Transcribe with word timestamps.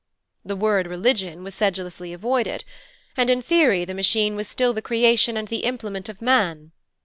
The 0.43 0.55
word 0.55 0.87
'religion' 0.87 1.43
was 1.43 1.53
sedulously 1.53 2.11
avoided, 2.11 2.63
and 3.15 3.29
in 3.29 3.43
theory 3.43 3.85
the 3.85 3.93
Machine 3.93 4.35
was 4.35 4.47
still 4.47 4.73
the 4.73 4.81
creation 4.81 5.37
and 5.37 5.47
the 5.47 5.57
implement 5.63 6.09
of 6.09 6.23
man. 6.23 6.71